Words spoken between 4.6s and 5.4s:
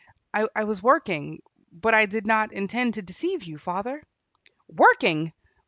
"Working!